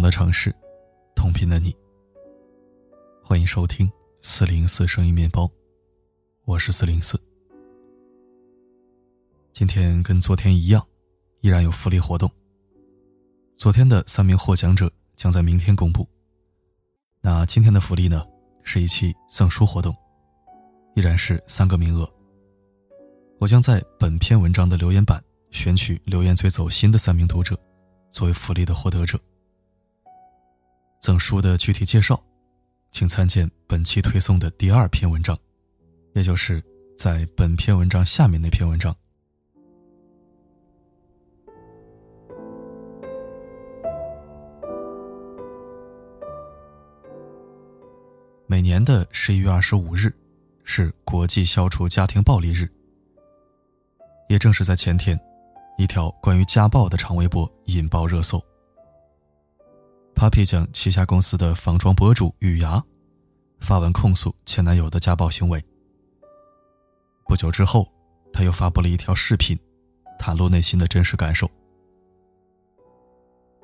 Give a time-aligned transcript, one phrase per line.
[0.00, 0.54] 的城市，
[1.14, 1.74] 同频的你。
[3.22, 5.50] 欢迎收听四零四声音面包，
[6.44, 7.20] 我是四零四。
[9.52, 10.84] 今天跟昨天一样，
[11.40, 12.30] 依然有福利活动。
[13.56, 16.08] 昨天的三名获奖者将在明天公布。
[17.20, 18.24] 那今天的福利呢，
[18.62, 19.94] 是一期赠书活动，
[20.96, 22.10] 依然是三个名额。
[23.38, 27.58] 我将在本篇文章的留言板选取留言最走心的三名读者。
[28.10, 29.16] 作为福利的获得者，
[31.00, 32.22] 赠书的具体介绍，
[32.92, 35.36] 请参见本期推送的第二篇文章，
[36.14, 36.62] 也就是
[36.94, 38.94] 在本篇文章下面那篇文章。
[48.46, 50.14] 每年的十一月二十五日
[50.64, 52.68] 是国际消除家庭暴力日，
[54.28, 55.18] 也正是在前天。
[55.78, 58.38] 一条关于家暴的长微博引爆热搜。
[60.20, 62.84] Papi 酱旗下公司的仿妆博主雨芽
[63.58, 65.64] 发文控诉前男友的家暴行为。
[67.24, 67.90] 不久之后，
[68.30, 69.58] 他又发布了一条视频，
[70.18, 71.50] 袒露内心的真实感受。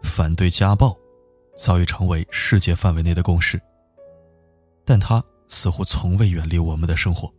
[0.02, 0.98] 反对家暴
[1.58, 3.60] 早已成为世界范围内的共识，
[4.82, 7.30] 但他似乎从未远离我们的生活。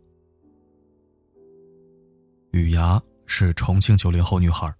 [2.52, 3.02] 雨芽。
[3.30, 4.72] 是重庆九零后女孩，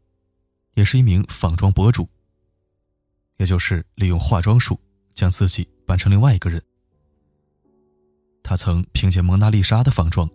[0.75, 2.09] 也是一名仿妆博主。
[3.39, 4.79] 也就是利用化妆术
[5.15, 6.63] 将自己扮成另外一个人。
[8.43, 10.29] 他曾凭借蒙娜丽莎的仿妆，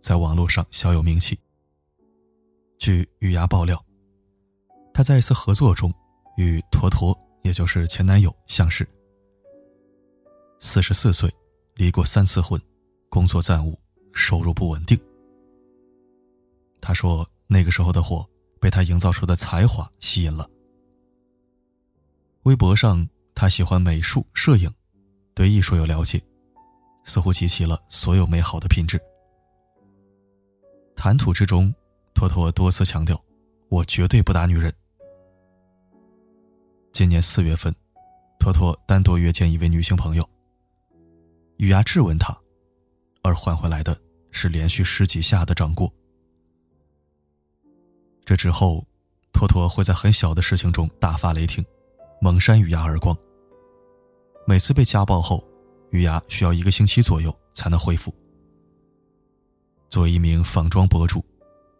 [0.00, 1.38] 在网络上小有名气。
[2.78, 3.84] 据雨芽爆料，
[4.94, 5.92] 他在一次合作中
[6.36, 8.88] 与坨坨，也就是前男友相识。
[10.60, 11.28] 四十四岁，
[11.74, 12.60] 离过三次婚，
[13.08, 13.76] 工作暂无，
[14.12, 14.96] 收入不稳定。
[16.80, 17.28] 他说。
[17.50, 18.28] 那个时候的我，
[18.60, 20.46] 被他营造出的才华吸引了。
[22.44, 24.72] 微博上，他喜欢美术、摄影，
[25.34, 26.22] 对艺术有了解，
[27.04, 28.98] 似乎集齐了所有美好的品质。
[30.96, 31.72] 谈吐之中，
[32.14, 33.22] 托托多次强调
[33.68, 34.72] ：“我绝对不打女人。”
[36.92, 37.74] 今年四月份，
[38.38, 40.28] 托托单独约见一位女性朋友，
[41.58, 42.36] 雨芽质问他，
[43.22, 43.96] 而换回来的
[44.30, 45.92] 是连续十几下的掌掴。
[48.24, 48.84] 这之后，
[49.32, 51.64] 托托会在很小的事情中大发雷霆，
[52.20, 53.16] 猛扇雨芽耳光。
[54.46, 55.44] 每次被家暴后，
[55.90, 58.14] 雨芽需要一个星期左右才能恢复。
[59.88, 61.24] 作为一名仿妆博主，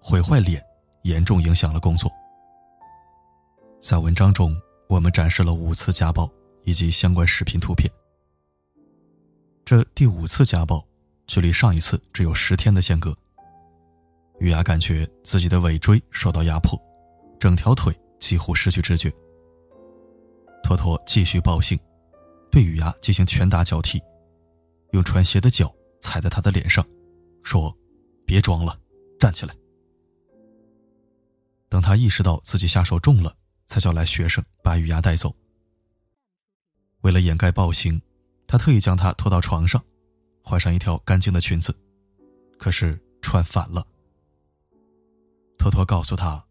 [0.01, 0.63] 毁坏脸
[1.03, 2.11] 严重影响了工作。
[3.81, 4.55] 在文章中，
[4.89, 6.31] 我们展示了五次家暴
[6.65, 7.91] 以及相关视频图片。
[9.65, 10.87] 这第五次家暴，
[11.27, 13.17] 距离上一次只有十天的间隔。
[14.41, 16.81] 雨芽感觉自己的尾椎受到压迫，
[17.39, 19.13] 整条腿几乎失去知觉。
[20.69, 21.79] 托托继续暴行，
[22.51, 23.99] 对雨芽进行拳打脚踢，
[24.93, 26.87] 用穿鞋的脚踩在他的脸上，
[27.43, 27.75] 说
[28.27, 28.79] ：“别装了，
[29.19, 29.57] 站起来。”
[31.71, 33.35] 等他意识到自己下手重了，
[33.65, 35.35] 才叫来学生把雨芽带走。
[37.01, 37.99] 为了掩盖暴行，
[38.47, 39.83] 他特意将她拖到床上，
[40.43, 41.75] 换上一条干净的裙子，
[42.59, 43.83] 可是穿反了。
[45.57, 46.45] 托托告诉他：“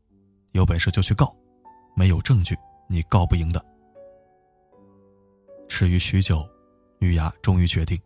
[0.54, 1.38] 有本事就去告，
[1.96, 2.58] 没有证据
[2.90, 3.64] 你告不赢的。”
[5.78, 6.44] 至于许久，
[7.02, 8.02] 雨芽终于决定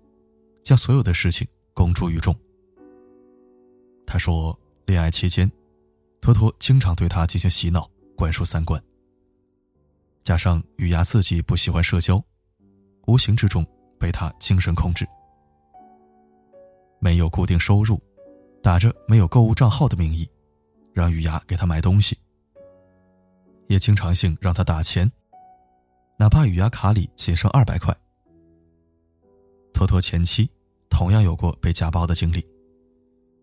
[0.61, 2.37] 将所有的事情公诸于众。
[4.05, 5.49] 他说：“恋爱期间，
[6.19, 8.83] 托托经常对他进行洗脑、灌输三观。
[10.21, 12.21] 加上雨芽自己不喜欢社交，
[13.07, 13.65] 无形之中
[13.97, 15.07] 被他精神控制。
[16.99, 17.97] 没有固定收入，
[18.61, 20.29] 打着没有购物账号的名义。”
[20.93, 22.17] 让雨芽给他买东西，
[23.67, 25.09] 也经常性让他打钱，
[26.21, 27.91] 哪怕雨芽卡里仅剩二百块。
[29.73, 30.47] 托托前妻
[30.87, 32.47] 同样有过被家暴的经历，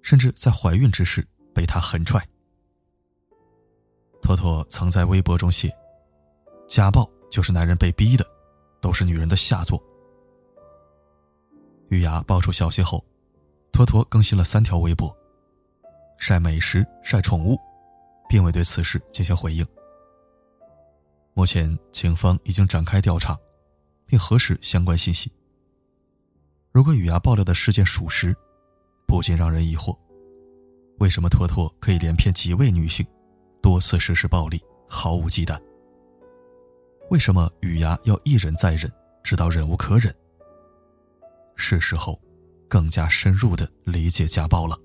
[0.01, 2.25] 甚至在怀孕之时被他狠踹。
[4.23, 5.77] 托托曾在微博中写
[6.71, 8.25] ：“家暴就是男人被逼的，
[8.81, 9.83] 都是女人的下作。”
[11.91, 13.05] 雨芽爆出消息后，
[13.73, 15.13] 托托更新了三条微博。
[16.17, 17.59] 晒美食、晒宠物，
[18.29, 19.67] 并未对此事进行回应。
[21.39, 23.39] 目前，警方已经展开调查，
[24.05, 25.31] 并核实相关信息。
[26.73, 28.35] 如果雨芽爆料的事件属实，
[29.07, 29.97] 不禁让人疑惑：
[30.99, 33.07] 为什么托托可以连骗几位女性，
[33.63, 35.57] 多次实施暴力，毫无忌惮？
[37.09, 38.93] 为什么雨芽要一忍再忍，
[39.23, 40.13] 直到忍无可忍？
[41.55, 42.21] 是时候，
[42.67, 44.77] 更加深入的理解家暴了。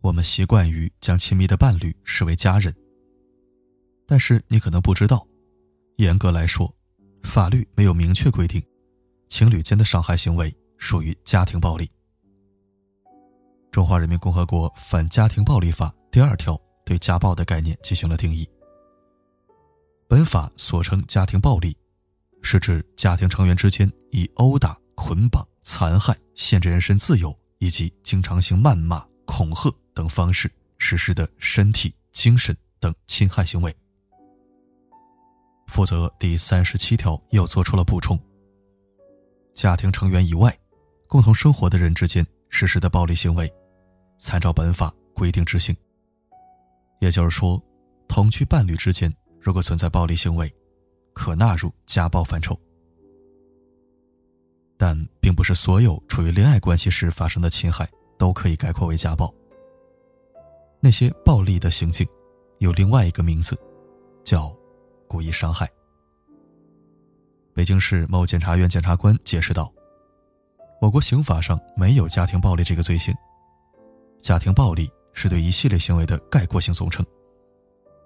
[0.00, 2.74] 我们习惯于将亲密的伴侣视为家人，
[4.06, 5.26] 但是你可能不知道，
[5.96, 6.72] 严格来说，
[7.22, 8.62] 法律没有明确规定，
[9.28, 11.84] 情侣间的伤害行为属于家庭暴力。
[13.72, 18.48] 《中华人民共和国反家庭暴力法》第二条对家暴的概念进行了定义。
[20.08, 21.76] 本法所称家庭暴力，
[22.40, 33.76] 是指家庭成员之间以殴打、捆绑、残害、限制人身自由以及经常性谩骂、恐吓等方式实施的身体、精神等侵害行为。
[35.66, 38.16] 负责，第三十七条又做出了补充：
[39.54, 40.56] 家庭成员以外，
[41.08, 43.52] 共同生活的人之间实施的暴力行为，
[44.20, 45.76] 参照本法规定执行。
[47.00, 47.60] 也就是说，
[48.06, 50.48] 同居伴侣之间如果存在暴力行为，
[51.12, 52.56] 可纳入家暴范畴。
[54.76, 59.34] 但并不是所有处于恋爱关系时发生的侵害都可以概括为家暴。
[60.80, 62.06] 那些暴力的行径，
[62.58, 63.58] 有另外一个名字，
[64.24, 64.56] 叫。
[65.10, 65.66] 故意伤害。
[67.54, 69.72] 北京市某检察院检察官解释道
[70.82, 73.14] ：“我国刑法上没有家庭暴力这个罪行，
[74.20, 77.02] 家庭暴力是对一系列行为的概括性总称。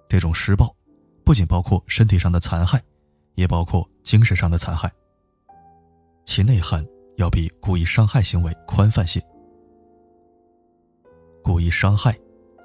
[0.07, 0.73] 这种施暴，
[1.25, 2.81] 不仅包括身体上的残害，
[3.35, 4.89] 也包括精神上的残害，
[6.25, 6.87] 其内涵
[7.17, 9.21] 要比故意伤害行为宽泛些。
[11.43, 12.17] 故意伤害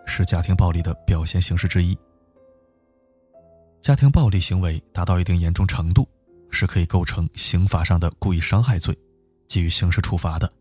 [0.08, 1.96] 是家庭暴力的表现形式之一。”
[3.80, 6.08] 家庭暴力行为达到一定严重程度，
[6.50, 8.98] 是可以构成刑法上的故意伤害罪，
[9.46, 10.52] 给予刑事处罚的。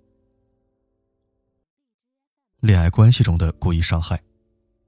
[2.60, 4.22] 恋爱关系中的故意伤害，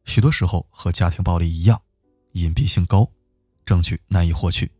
[0.06, 1.82] 许多时候和家庭暴力一样，
[2.34, 3.10] 隐蔽性高，
[3.66, 4.72] 证据难以获取，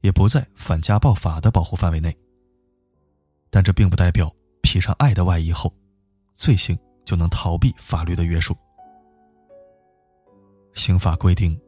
[0.00, 2.16] 也不在反家暴法的保护范围内。
[3.50, 5.72] 但这并不代表披上爱的外衣后，
[6.34, 8.56] 罪行就能逃避法律的约束。
[10.74, 11.58] 刑法规定。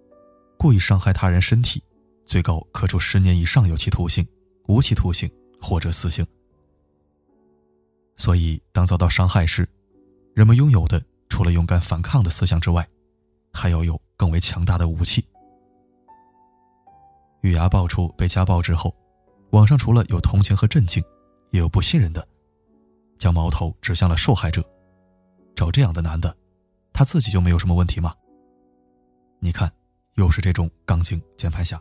[0.58, 1.82] 故意伤害他人身体，
[2.25, 4.25] 最高可处十年以上有期徒刑、
[4.69, 5.28] 无期徒刑
[5.60, 6.25] 或者死刑。
[8.16, 9.69] 所以，当遭到伤害时，
[10.34, 12.88] 人们拥有的除了勇敢反抗的思想之外，
[13.52, 15.26] 还要有更为强大的武器。
[17.40, 18.94] 雨芽爆出被家暴之后，
[19.50, 21.02] 网上除了有同情和震惊，
[21.50, 22.25] 也有不信任的，
[23.19, 24.64] 将矛头指向了受害者。
[25.56, 26.37] 找这样的男的，
[26.93, 28.14] 他自己就没有什么问题吗？
[29.42, 29.70] 你看。
[30.16, 31.80] 又是这种钢琴键盘侠。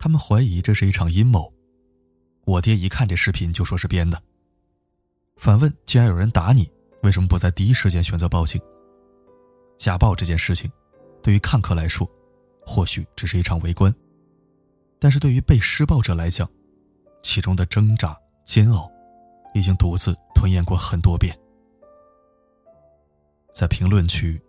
[0.00, 1.48] 他们怀疑这是一场阴谋。
[2.44, 4.20] 我爹一看这视频就说是编的。
[5.36, 6.68] 反问：既然有人打你，
[7.04, 8.60] 为什么不在第一时间选择报警？
[9.78, 10.68] 家暴这件事情，
[11.22, 12.04] 对于看客来说，
[12.66, 13.94] 或许只是一场围观，
[14.98, 16.50] 但是对于被施暴者来讲，
[17.22, 18.90] 其中的挣扎、煎熬，
[19.54, 21.32] 已经独自吞咽过很多遍。
[23.52, 24.42] 在评论区。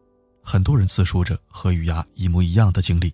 [0.44, 3.14] 很多人自述着和雨芽一模一样的经历。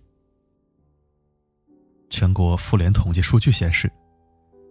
[2.10, 3.90] 全国妇联统计数据显示，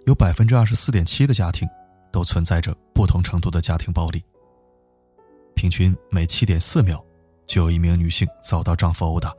[0.06, 1.68] 有百分之二十四点七的家庭
[2.12, 4.22] 都存在着不同程度的家庭暴力。
[5.56, 7.04] 平均每七点四秒
[7.48, 9.34] 就有一名女性遭到丈夫殴打。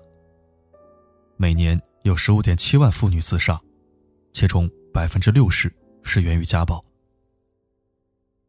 [1.36, 3.60] 每年有十五点七万妇女自杀，
[4.32, 5.72] 其中百分之六十
[6.02, 6.82] 是源于家暴。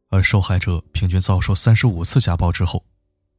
[0.09, 2.83] 而受害者平均遭受三十五次家暴之后。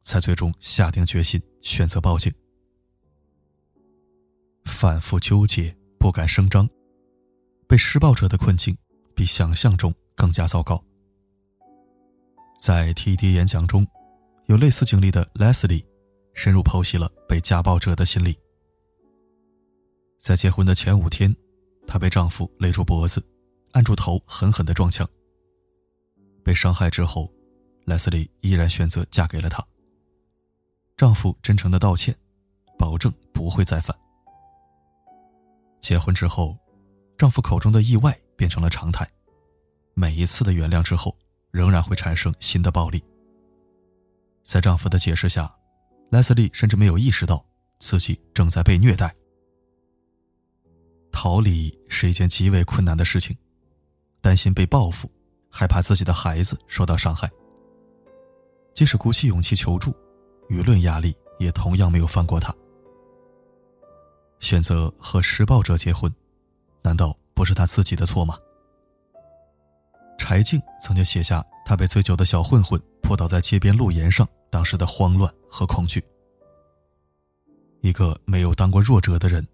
[0.02, 2.32] 才最终下定决心选择报警。
[4.64, 6.68] 反复纠结，不敢声张，
[7.66, 8.76] 被施暴者的困境
[9.14, 10.82] 比想象中更加糟糕。
[12.60, 13.86] 在 TD 演讲中，
[14.46, 15.84] 有类似经历的 Leslie
[16.32, 18.38] 深入剖析了被家暴者的心理。
[20.20, 21.34] 在结婚的前五天，
[21.86, 23.20] 她被丈夫勒住脖子，
[23.72, 25.08] 按住头，狠狠的撞墙。
[26.44, 27.32] 被伤害之后
[27.86, 29.64] ，Leslie 依然选择嫁给了他。
[31.02, 32.16] 丈夫真诚的道歉，
[32.78, 33.92] 保证不会再犯。
[35.80, 36.56] 结婚之后，
[37.18, 39.04] 丈夫口中的意外变成了常态。
[39.94, 41.12] 每一次的原谅之后，
[41.50, 43.02] 仍然会产生新的暴力。
[44.44, 45.52] 在丈夫的解释下，
[46.12, 47.44] 莱斯利甚至没有意识到
[47.80, 49.12] 自己正在被虐待。
[51.10, 53.36] 逃离是一件极为困难的事情，
[54.20, 55.10] 担心被报复，
[55.50, 57.28] 害怕自己的孩子受到伤害。
[58.72, 59.92] 即使鼓起勇气求助。
[60.52, 62.54] 舆论压力也同样没有放过他。
[64.38, 66.14] 选择和施暴者结婚，
[66.82, 68.36] 难道不是他自己的错吗？
[70.18, 76.04] 柴静曾经写下他被醉酒的小混混扑倒在街边路沿上当时的慌乱和恐惧。
[77.80, 79.46] 一个没有当过弱者的人，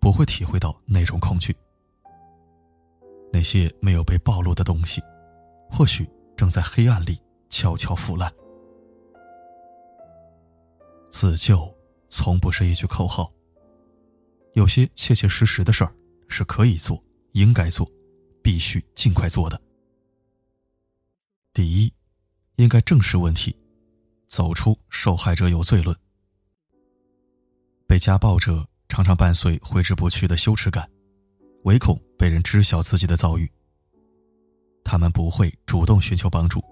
[0.00, 1.54] 不会体会到那种恐惧。
[3.30, 5.02] 那些没有被暴露的东西，
[5.70, 8.32] 或许正在黑暗里悄悄腐烂。
[11.20, 11.76] 自救
[12.08, 13.28] 从不是一句口号，
[14.52, 15.92] 有些切切实实的事儿
[16.28, 17.90] 是可以做、应该做、
[18.40, 19.60] 必须尽快做的。
[21.52, 21.92] 第一，
[22.54, 23.52] 应该正视问题，
[24.28, 25.96] 走出受害者有罪论。
[27.84, 30.88] 被家暴者常常伴随挥之不去的羞耻感，
[31.64, 33.50] 唯恐被人知晓自己的遭遇。
[34.84, 36.62] 他们不会主动寻求帮助，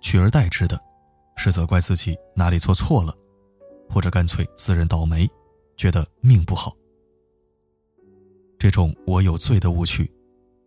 [0.00, 0.80] 取而代之的，
[1.36, 3.12] 是责怪自己哪里做错了，
[3.88, 5.28] 或者干脆自认倒霉，
[5.76, 6.72] 觉得命不好。
[8.58, 10.10] 这种“我有罪”的误区，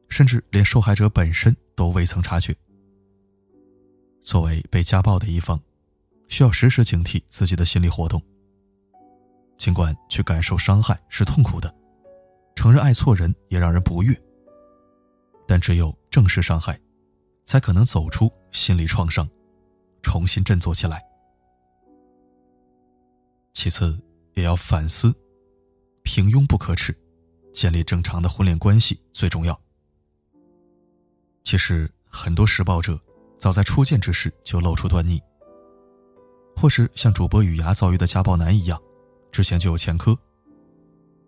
[0.07, 2.55] 甚至连受害者本身都未曾察觉。
[4.21, 5.61] 作为被家暴的一方，
[6.27, 8.21] 需要时时警惕自己的心理活动。
[9.57, 11.73] 尽管去感受伤害是痛苦的，
[12.55, 14.19] 承认爱错人也让人不悦，
[15.47, 16.79] 但只有正视伤害，
[17.45, 19.29] 才可能走出心理创伤，
[20.01, 21.03] 重新振作起来。
[23.53, 23.99] 其次，
[24.35, 25.13] 也要反思，
[26.03, 26.97] 平庸不可耻，
[27.53, 29.59] 建立正常的婚恋关系最重要。
[31.43, 32.99] 其实，很多施暴者
[33.37, 35.21] 早在初见之时就露出端倪，
[36.55, 38.81] 或是像主播雨芽遭遇的家暴男一样。
[39.31, 40.17] 之前就有前科，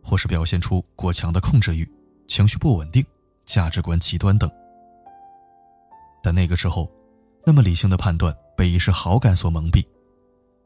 [0.01, 1.89] 或是表现出过强的控制欲、
[2.27, 3.05] 情绪不稳定、
[3.45, 4.49] 价值观极端等。
[6.21, 6.91] 但那个时候，
[7.45, 9.85] 那么理性的判断被一时好感所蒙蔽，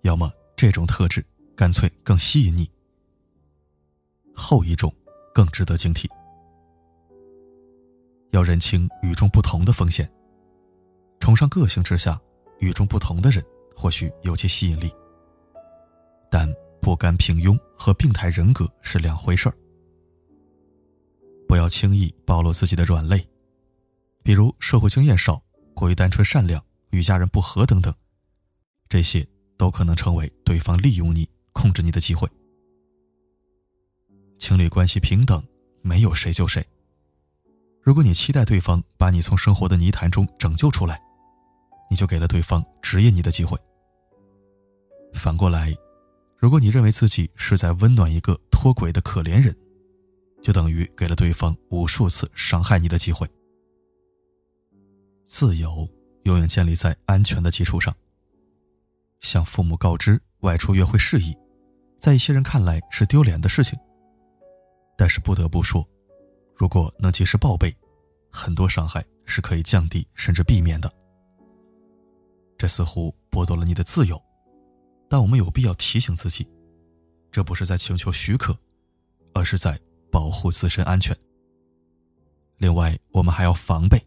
[0.01, 1.25] 要么这种特质
[1.57, 2.69] 干脆更吸引你，
[4.33, 4.93] 后一种
[5.33, 6.07] 更值得警惕。
[8.29, 10.09] 要认清与众不同的风险，
[11.19, 12.21] 崇尚个性之下，
[12.59, 13.43] 与众不同的人
[13.75, 14.89] 或许有其吸引力，
[16.31, 16.47] 但。
[16.79, 19.57] 不甘平庸和病态人格是两回事儿。
[21.45, 23.27] 不要轻易暴露自己的软肋，
[24.23, 25.41] 比如社会经验少、
[25.73, 27.93] 过于单纯善良、与家人不和等等，
[28.87, 32.29] 这些都可能成为对方利用你、控制你的机会。
[34.37, 35.43] 情侣关系平等，
[35.81, 36.63] 没有谁救谁。
[37.81, 41.01] 如果你期待对方把你从生活的泥潭中拯救出来，
[41.89, 43.57] 你就给了对方指引你的机会。
[45.13, 45.73] 反过来。
[46.39, 49.57] 如果你认为自己是在温暖一个脱轨的可怜人，
[50.39, 53.27] 就等于给了对方无数次伤害你的机会。
[55.25, 55.89] 自由
[56.25, 57.91] 永远建立在安全的基础上。
[59.19, 61.35] 向父母告知外出约会事宜，
[61.99, 63.77] 在一些人看来是丢脸的事情。
[64.95, 65.87] 但是不得不说，
[66.55, 67.75] 如果能及时报备，
[68.31, 70.91] 很多伤害是可以降低甚至避免的。
[72.57, 74.21] 这似乎剥夺了你的自由。
[75.09, 76.45] 但我们有必要提醒自己，
[77.31, 78.57] 这不是在请求许可，
[79.33, 79.79] 而是在
[80.11, 81.15] 保护自身安全。
[82.57, 84.05] 另外，我们还要防备，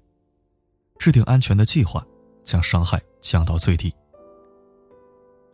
[0.99, 2.05] 制定安全的计划，
[2.45, 3.95] 将伤害降到最低。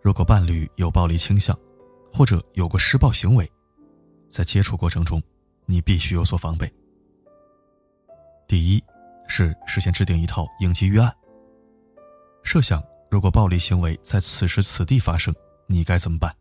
[0.02, 1.56] 如果伴侣有暴力倾向，
[2.16, 3.46] 或者有过施暴行为，
[4.26, 5.22] 在接触过程中，
[5.66, 6.72] 你必须有所防备。
[8.48, 8.82] 第一，
[9.28, 11.14] 是事先制定一套应急预案，
[12.42, 12.82] 设想。
[13.10, 15.34] 如果暴力行为在此时此地发生，
[15.66, 16.34] 你该怎么办？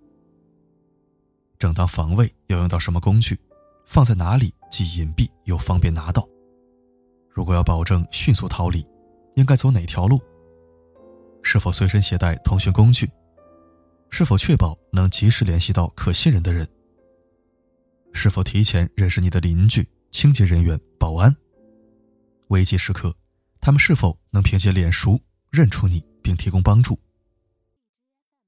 [1.60, 3.38] 正当防卫要用到什么工具？
[3.86, 6.26] 放在哪里既隐蔽又方便拿到？
[7.30, 8.88] 如果要保证迅速逃离，
[9.36, 10.18] 应该走哪条路？
[11.44, 13.10] 是否随身携带通讯工具？
[14.18, 16.66] 是否确保能及时联系到可信任的人？
[18.14, 21.36] 是否提前认识你的邻居、清洁人员、保安？
[22.48, 23.14] 危急时刻，
[23.60, 26.02] 他们是否能凭借脸熟认出你？
[26.24, 26.98] 并提供帮助。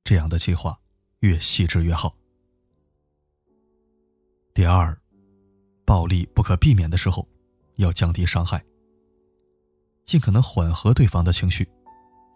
[0.06, 0.80] 这样的计划
[1.20, 2.16] 越细致越好。
[4.54, 4.98] 第二，
[5.84, 7.28] 暴力不可避免的时候，
[7.76, 8.64] 要降低伤害，
[10.06, 11.70] 尽可能缓和对方的情绪，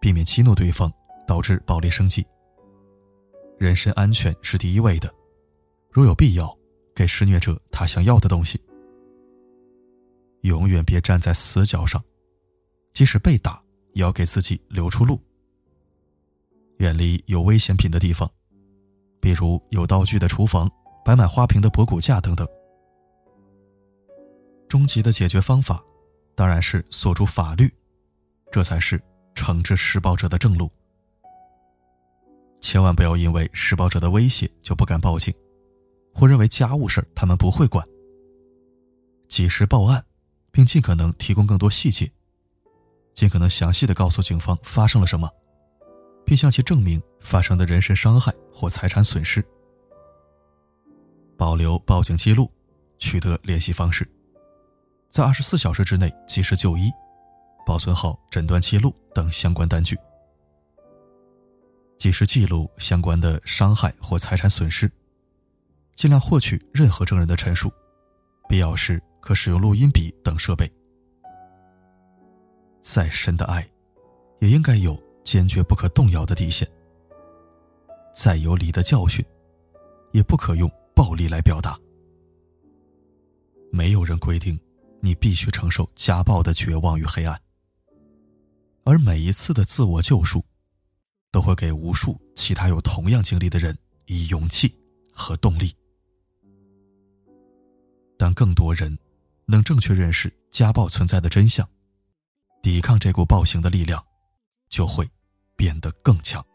[0.01, 0.91] 避免激怒对方，
[1.25, 2.27] 导致暴力升级。
[3.61, 5.13] 人身安全是第一位的，
[5.91, 6.57] 如有必要，
[6.95, 8.59] 给施虐者他想要的东西。
[10.41, 12.03] 永远别站在死角上，
[12.91, 13.63] 即使被打，
[13.93, 15.21] 也要给自己留出路。
[16.77, 18.27] 远离有危险品的地方，
[19.19, 20.67] 比如有道具的厨房、
[21.05, 22.47] 摆满花瓶的博古架等等。
[24.67, 25.79] 终极的解决方法，
[26.33, 27.71] 当然是锁住法律，
[28.51, 28.99] 这才是
[29.35, 30.67] 惩治施暴者的正路。
[32.71, 35.33] 千万不要因为施暴者的威胁就不敢报警，
[36.13, 37.85] 或认为家务事他们不会管。
[39.27, 40.01] 及时报案，
[40.53, 42.09] 并尽可能提供更多细节，
[43.13, 45.29] 尽可能详细的告诉警方发生了什么。
[46.25, 49.43] 并向其证明发生的人身伤害或财产损失，
[51.35, 52.49] 保留报警记录，
[52.99, 54.09] 取得联系方式，
[55.09, 56.89] 在二十四小时之内及时就医，
[57.65, 59.97] 保存好诊断记录等相关单据，
[62.01, 64.91] 及时记录相关的伤害或财产损失，
[65.93, 67.71] 尽量获取任何证人的陈述，
[68.49, 70.67] 必要时可使用录音笔等设备。
[72.81, 73.69] 再深的爱，
[74.39, 76.67] 也应该有坚决不可动摇的底线。
[78.15, 79.23] 再有理的教训，
[80.11, 81.77] 也不可用暴力来表达。
[83.71, 84.59] 没有人规定
[85.01, 87.39] 你必须承受家暴的绝望与黑暗，
[88.85, 90.43] 而每一次的自我救赎，
[91.31, 94.77] 都会给无数其他有同样经历的人以勇气
[95.13, 95.73] 和动力。
[98.17, 98.95] 当更多人
[99.45, 101.67] 能正确认识家暴存在的真相，
[102.61, 104.03] 抵抗这股暴行的力量
[104.69, 105.09] 就会
[105.55, 106.45] 变得更强。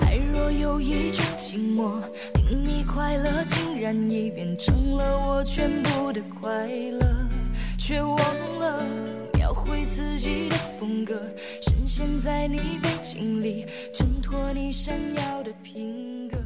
[0.00, 2.00] 爱若有一种寂寞，
[2.34, 3.44] 令你快乐，
[3.82, 7.28] 然已变成了我全部的快乐，
[7.76, 8.16] 却忘
[8.60, 8.86] 了
[9.34, 11.20] 描绘自己的风格，
[11.60, 16.38] 深陷在你背景里，衬托你闪耀的品格。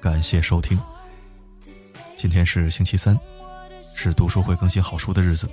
[0.00, 0.76] 感谢收听。
[2.16, 3.16] 今天是星期三，
[3.94, 5.48] 是读书会更新好书的日子。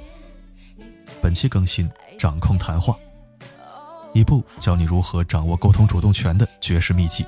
[1.22, 2.98] 本期更新《掌控谈话》，
[4.12, 7.24] 一部教你如何掌握沟通主动权的绝世秘籍，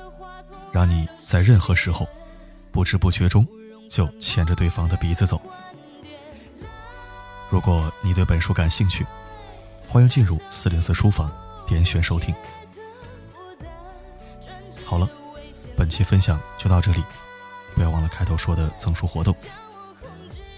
[0.72, 2.08] 让你在任何时候
[2.74, 3.48] 不知不觉中
[3.88, 5.42] 就牵着对方的鼻子走。
[7.50, 9.06] 如果你对本书感兴趣，
[9.88, 11.32] 欢迎进入四零四书房
[11.66, 12.36] 点选收听。
[14.84, 15.08] 好了。
[15.76, 17.04] 本期分享就到这里，
[17.74, 19.36] 不要忘了开头说的赠书活动。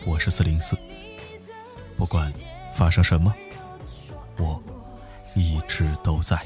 [0.06, 0.78] 我是四零四，
[1.96, 2.32] 不管
[2.76, 3.34] 发生什么，
[4.38, 4.62] 我
[5.34, 6.38] 一直都在。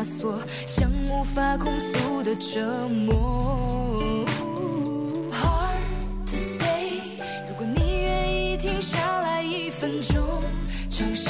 [0.00, 4.24] 枷锁，像无法控诉的折磨。
[5.30, 5.76] Hard
[6.26, 7.02] to say，
[7.46, 10.24] 如果你愿意停下来一分钟，
[10.88, 11.28] 尝试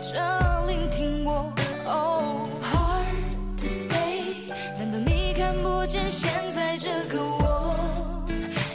[0.00, 1.52] 着聆听我。
[1.86, 3.06] Oh hard
[3.56, 4.46] to say，
[4.78, 8.24] 难道你看不见现在这个我，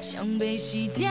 [0.02, 0.38] 像？
[0.38, 1.10] 被洗掉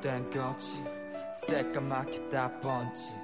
[0.00, 0.82] 잘못된 거지
[1.34, 3.14] 새까맣게 다 번지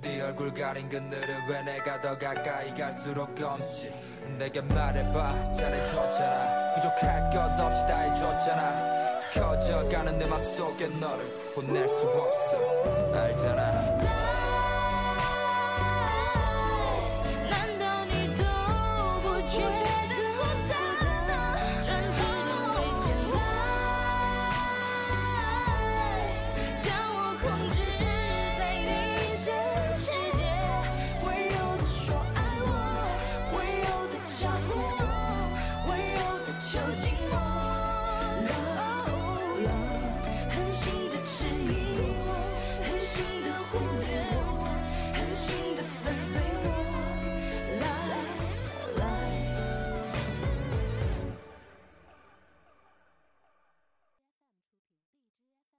[0.00, 3.92] 네 얼굴 가린 그늘을왜내가 더 가까이 갈수록 검지
[4.38, 6.74] 내게 말해봐 잘해줬잖아.
[6.74, 9.20] 부족할 것 없이 다 해줬잖아.
[9.34, 14.21] 커져가는 내 맘속에 너를보낼수 없어 알잖아